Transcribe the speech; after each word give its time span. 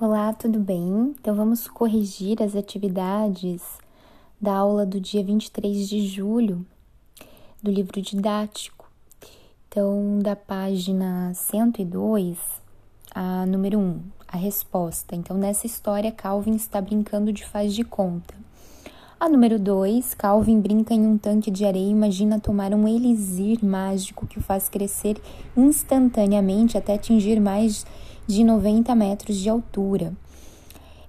Olá, 0.00 0.32
tudo 0.32 0.58
bem? 0.58 1.14
Então 1.18 1.34
vamos 1.34 1.66
corrigir 1.66 2.42
as 2.42 2.54
atividades 2.54 3.62
da 4.40 4.54
aula 4.54 4.84
do 4.84 5.00
dia 5.00 5.24
23 5.24 5.88
de 5.88 6.06
julho 6.06 6.64
do 7.62 7.70
livro 7.70 8.00
didático. 8.00 8.90
Então, 9.68 10.18
da 10.20 10.36
página 10.36 11.32
102, 11.34 12.38
a 13.14 13.46
número 13.46 13.78
1, 13.78 14.00
a 14.28 14.36
resposta. 14.36 15.16
Então, 15.16 15.36
nessa 15.38 15.66
história, 15.66 16.12
Calvin 16.12 16.54
está 16.54 16.80
brincando 16.80 17.32
de 17.32 17.44
faz 17.44 17.74
de 17.74 17.82
conta. 17.84 18.34
A 19.18 19.28
número 19.28 19.58
2, 19.58 20.14
Calvin 20.14 20.60
brinca 20.60 20.92
em 20.92 21.06
um 21.06 21.16
tanque 21.16 21.50
de 21.50 21.64
areia 21.64 21.86
e 21.86 21.90
imagina 21.90 22.40
tomar 22.40 22.74
um 22.74 22.88
elixir 22.88 23.64
mágico 23.64 24.26
que 24.26 24.38
o 24.38 24.42
faz 24.42 24.68
crescer 24.68 25.16
instantaneamente 25.56 26.76
até 26.76 26.94
atingir 26.94 27.40
mais 27.40 27.76
de 27.76 28.11
90 28.28 28.94
metros 28.94 29.36
de 29.36 29.48
altura. 29.48 30.12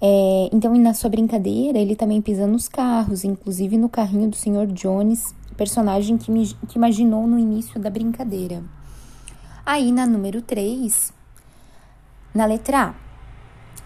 É, 0.00 0.48
então, 0.52 0.74
na 0.76 0.94
sua 0.94 1.08
brincadeira, 1.08 1.78
ele 1.78 1.94
também 1.94 2.20
pisa 2.20 2.46
nos 2.46 2.68
carros, 2.68 3.22
inclusive 3.22 3.76
no 3.76 3.88
carrinho 3.88 4.28
do 4.28 4.36
Sr. 4.36 4.66
Jones, 4.66 5.32
personagem 5.56 6.18
que, 6.18 6.30
me, 6.30 6.46
que 6.68 6.76
imaginou 6.76 7.26
no 7.26 7.38
início 7.38 7.78
da 7.78 7.88
brincadeira. 7.88 8.64
Aí, 9.64 9.92
na 9.92 10.04
número 10.04 10.42
3, 10.42 11.12
na 12.34 12.46
letra 12.46 12.88
A, 12.88 12.94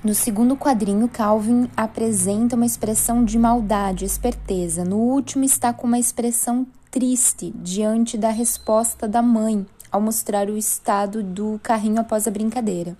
no 0.02 0.14
segundo 0.14 0.56
quadrinho, 0.56 1.08
Calvin 1.08 1.68
apresenta 1.76 2.56
uma 2.56 2.64
expressão 2.64 3.24
de 3.24 3.38
maldade, 3.38 4.04
esperteza. 4.04 4.84
No 4.84 4.96
último, 4.96 5.44
está 5.44 5.72
com 5.72 5.86
uma 5.86 5.98
expressão 5.98 6.66
triste 6.90 7.52
diante 7.56 8.16
da 8.16 8.30
resposta 8.30 9.06
da 9.06 9.20
mãe 9.20 9.66
ao 9.96 10.00
mostrar 10.00 10.48
o 10.48 10.56
estado 10.56 11.22
do 11.22 11.58
carrinho 11.62 12.00
após 12.00 12.28
a 12.28 12.30
brincadeira. 12.30 12.96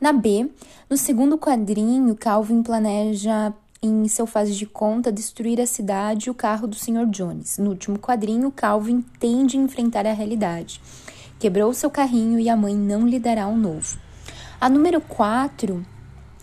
Na 0.00 0.12
B, 0.12 0.48
no 0.88 0.96
segundo 0.96 1.36
quadrinho, 1.36 2.14
Calvin 2.14 2.62
planeja 2.62 3.52
em 3.82 4.06
seu 4.08 4.26
fase 4.26 4.54
de 4.54 4.64
conta 4.64 5.12
destruir 5.12 5.60
a 5.60 5.66
cidade 5.66 6.28
e 6.28 6.30
o 6.30 6.34
carro 6.34 6.66
do 6.66 6.76
Sr. 6.76 7.06
Jones. 7.06 7.58
No 7.58 7.70
último 7.70 7.98
quadrinho, 7.98 8.50
Calvin 8.50 9.04
tende 9.18 9.58
a 9.58 9.60
enfrentar 9.60 10.06
a 10.06 10.12
realidade. 10.12 10.80
Quebrou 11.38 11.74
seu 11.74 11.90
carrinho 11.90 12.38
e 12.38 12.48
a 12.48 12.56
mãe 12.56 12.74
não 12.74 13.06
lhe 13.06 13.18
dará 13.18 13.46
um 13.48 13.56
novo. 13.56 13.98
A 14.60 14.68
número 14.68 15.00
4 15.00 15.84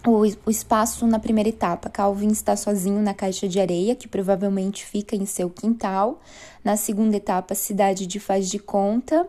o, 0.05 0.21
o 0.45 0.51
espaço 0.51 1.07
na 1.07 1.19
primeira 1.19 1.49
etapa. 1.49 1.89
Calvin 1.89 2.27
está 2.27 2.55
sozinho 2.55 3.01
na 3.01 3.13
caixa 3.13 3.47
de 3.47 3.59
areia, 3.59 3.95
que 3.95 4.07
provavelmente 4.07 4.85
fica 4.85 5.15
em 5.15 5.25
seu 5.25 5.49
quintal. 5.49 6.21
Na 6.63 6.75
segunda 6.75 7.15
etapa, 7.15 7.55
cidade 7.55 8.05
de 8.05 8.19
faz 8.19 8.49
de 8.49 8.59
conta. 8.59 9.27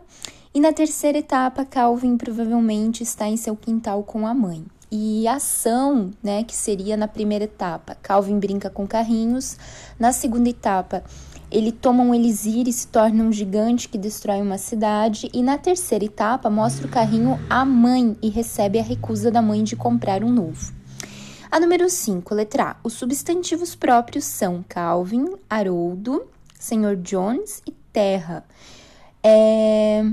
E 0.54 0.60
na 0.60 0.72
terceira 0.72 1.18
etapa, 1.18 1.64
Calvin 1.64 2.16
provavelmente 2.16 3.02
está 3.02 3.26
em 3.26 3.36
seu 3.36 3.56
quintal 3.56 4.04
com 4.04 4.24
a 4.24 4.32
mãe. 4.32 4.64
E 4.88 5.26
a 5.26 5.34
ação, 5.34 6.12
né, 6.22 6.44
que 6.44 6.54
seria 6.54 6.96
na 6.96 7.08
primeira 7.08 7.42
etapa, 7.42 7.96
Calvin 8.00 8.38
brinca 8.38 8.70
com 8.70 8.86
carrinhos. 8.86 9.56
Na 9.98 10.12
segunda 10.12 10.48
etapa, 10.48 11.02
ele 11.50 11.72
toma 11.72 12.04
um 12.04 12.14
elixir 12.14 12.68
e 12.68 12.72
se 12.72 12.86
torna 12.86 13.24
um 13.24 13.32
gigante 13.32 13.88
que 13.88 13.98
destrói 13.98 14.40
uma 14.40 14.56
cidade. 14.56 15.28
E 15.34 15.42
na 15.42 15.58
terceira 15.58 16.04
etapa, 16.04 16.48
mostra 16.48 16.86
o 16.86 16.90
carrinho 16.90 17.36
à 17.50 17.64
mãe 17.64 18.16
e 18.22 18.28
recebe 18.28 18.78
a 18.78 18.82
recusa 18.84 19.32
da 19.32 19.42
mãe 19.42 19.64
de 19.64 19.74
comprar 19.74 20.22
um 20.22 20.30
novo. 20.30 20.72
A 21.50 21.58
número 21.58 21.90
5, 21.90 22.32
letra 22.32 22.70
A. 22.70 22.76
Os 22.84 22.92
substantivos 22.92 23.74
próprios 23.74 24.24
são 24.24 24.64
Calvin, 24.68 25.34
Haroldo, 25.50 26.28
Senhor 26.60 26.94
Jones 26.94 27.60
e 27.66 27.72
Terra. 27.92 28.44
É... 29.20 30.04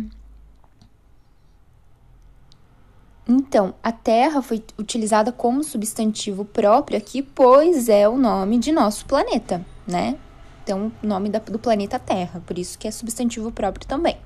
Então, 3.33 3.73
a 3.81 3.93
Terra 3.93 4.41
foi 4.41 4.61
utilizada 4.77 5.31
como 5.31 5.63
substantivo 5.63 6.43
próprio 6.43 6.97
aqui, 6.97 7.21
pois 7.21 7.87
é 7.87 8.05
o 8.09 8.17
nome 8.17 8.57
de 8.57 8.73
nosso 8.73 9.05
planeta, 9.05 9.65
né? 9.87 10.17
Então, 10.61 10.91
nome 11.01 11.29
da, 11.29 11.39
do 11.39 11.57
planeta 11.57 11.97
Terra, 11.97 12.43
por 12.45 12.57
isso 12.57 12.77
que 12.77 12.89
é 12.89 12.91
substantivo 12.91 13.49
próprio 13.49 13.87
também. 13.87 14.17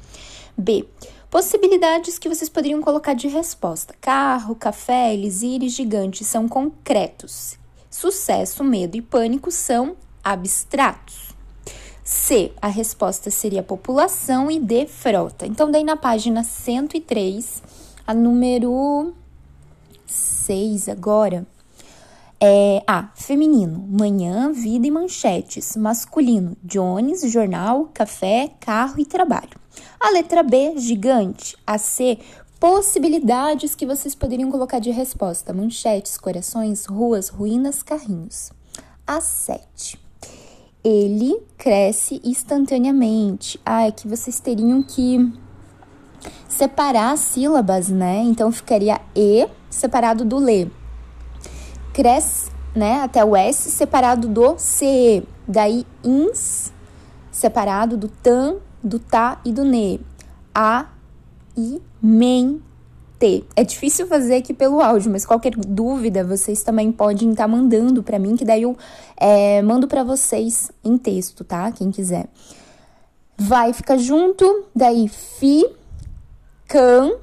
B. 0.57 0.88
Possibilidades 1.29 2.18
que 2.18 2.28
vocês 2.28 2.50
poderiam 2.50 2.81
colocar 2.81 3.13
de 3.13 3.28
resposta. 3.28 3.94
Carro, 4.02 4.56
café, 4.56 5.13
elixir 5.13 5.62
e 5.62 5.69
gigante 5.69 6.24
são 6.24 6.47
concretos. 6.47 7.59
Sucesso, 7.91 8.63
medo 8.63 8.97
e 8.97 9.03
pânico 9.03 9.52
são 9.52 9.96
abstratos. 10.24 11.29
C. 12.03 12.52
A 12.59 12.69
resposta 12.69 13.29
seria 13.29 13.62
população 13.62 14.50
e 14.50 14.59
D. 14.59 14.88
Frota. 14.88 15.46
Então, 15.46 15.69
daí 15.69 15.84
na 15.84 15.96
página 15.96 16.44
103, 16.44 17.62
a 18.05 18.13
número 18.13 19.13
6 20.05 20.89
agora, 20.89 21.45
é 22.39 22.83
A. 22.85 23.09
Feminino: 23.16 23.79
manhã, 23.89 24.51
vida 24.51 24.85
e 24.85 24.91
manchetes. 24.91 25.75
Masculino: 25.75 26.55
Jones, 26.63 27.21
jornal, 27.31 27.89
café, 27.93 28.51
carro 28.59 28.99
e 28.99 29.05
trabalho. 29.05 29.59
A 29.99 30.11
letra 30.11 30.43
B, 30.43 30.77
gigante. 30.77 31.57
A 31.66 31.77
C, 31.77 32.19
possibilidades 32.59 33.73
que 33.73 33.85
vocês 33.85 34.13
poderiam 34.13 34.51
colocar 34.51 34.79
de 34.79 34.91
resposta: 34.91 35.53
manchetes, 35.53 36.17
corações, 36.17 36.85
ruas, 36.85 37.29
ruínas, 37.29 37.81
carrinhos. 37.81 38.51
A 39.07 39.22
7. 39.22 39.99
Ele 40.83 41.41
cresce 41.57 42.22
instantaneamente. 42.23 43.59
Ah, 43.66 43.87
é 43.87 43.91
que 43.91 44.07
vocês 44.07 44.39
teriam 44.39 44.83
que 44.83 45.33
separar 46.47 47.12
as 47.12 47.19
sílabas, 47.19 47.90
né? 47.90 48.22
Então 48.24 48.52
ficaria 48.52 49.00
E 49.16 49.47
separado 49.69 50.24
do 50.24 50.38
LE 50.38 50.72
cresce, 51.96 52.52
né, 52.75 53.00
até 53.02 53.24
o 53.24 53.38
S 53.38 53.72
separado 53.72 54.28
do 54.28 54.56
CE. 54.58 55.24
Daí 55.47 55.85
ins 56.03 56.74
separado 57.31 57.96
do 57.96 58.09
tan, 58.09 58.58
do 58.84 59.00
tá 59.00 59.40
e 59.46 59.53
do 59.53 59.64
ne. 59.64 60.02
A, 60.53 60.88
I, 61.56 61.81
men, 62.02 62.62
T. 63.18 63.46
É 63.56 63.64
difícil 63.64 64.08
fazer 64.08 64.35
aqui 64.35 64.53
pelo 64.53 64.81
áudio, 64.81 65.09
mas 65.09 65.25
qualquer 65.25 65.56
dúvida 65.56 66.22
vocês 66.25 66.64
também 66.64 66.91
podem 66.91 67.31
estar 67.31 67.44
tá 67.44 67.47
mandando 67.47 68.03
para 68.03 68.19
mim, 68.19 68.35
que 68.35 68.44
daí 68.44 68.64
eu 68.64 68.75
é, 69.16 69.62
mando 69.62 69.88
para 69.88 70.03
vocês 70.03 70.69
em 70.84 70.97
texto, 70.97 71.46
tá? 71.46 71.72
Quem 71.72 71.91
quiser. 71.91 72.28
Vai 73.38 73.72
ficar 73.72 73.97
junto, 73.97 74.66
daí 74.75 75.08
fi, 75.08 75.66
can, 76.75 77.19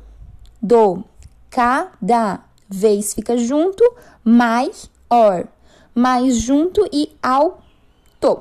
do, 0.63 1.05
cada 1.51 2.41
vez 2.67 3.13
fica 3.13 3.37
junto, 3.37 3.85
mais, 4.25 4.91
or, 5.11 5.47
mais 5.95 6.37
junto 6.39 6.89
e 6.91 7.15
ao, 7.23 7.61
to. 8.19 8.41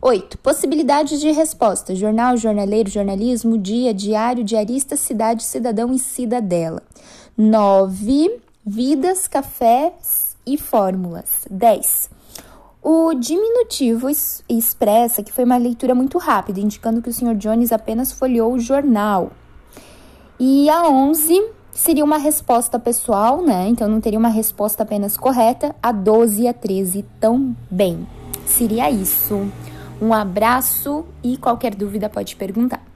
8. 0.00 0.38
Possibilidades 0.38 1.18
de 1.20 1.32
resposta: 1.32 1.96
jornal, 1.96 2.36
jornaleiro, 2.36 2.88
jornalismo, 2.88 3.58
dia, 3.58 3.92
diário, 3.92 4.44
diarista, 4.44 4.96
cidade, 4.96 5.42
cidadão 5.42 5.92
e 5.92 5.98
cidadela. 5.98 6.80
9. 7.36 8.40
Vidas, 8.64 9.26
cafés 9.26 10.36
e 10.46 10.56
fórmulas. 10.56 11.44
10. 11.50 12.08
O 12.80 13.14
diminutivo 13.14 14.08
expressa 14.48 15.24
que 15.24 15.32
foi 15.32 15.42
uma 15.42 15.56
leitura 15.56 15.92
muito 15.92 16.18
rápida, 16.18 16.60
indicando 16.60 17.02
que 17.02 17.08
o 17.08 17.12
Sr. 17.12 17.34
Jones 17.34 17.72
apenas 17.72 18.12
folheou 18.12 18.52
o 18.52 18.60
jornal. 18.60 19.32
E 20.38 20.68
a 20.68 20.88
11 20.88 21.42
seria 21.72 22.04
uma 22.04 22.18
resposta 22.18 22.78
pessoal, 22.78 23.42
né? 23.42 23.68
Então 23.68 23.88
não 23.88 24.00
teria 24.00 24.18
uma 24.18 24.28
resposta 24.28 24.82
apenas 24.82 25.16
correta. 25.16 25.74
A 25.82 25.92
12 25.92 26.42
e 26.42 26.48
a 26.48 26.52
13 26.52 27.04
também. 27.20 28.06
Seria 28.44 28.90
isso. 28.90 29.50
Um 30.00 30.12
abraço 30.12 31.06
e 31.22 31.36
qualquer 31.36 31.74
dúvida 31.74 32.08
pode 32.08 32.36
perguntar. 32.36 32.82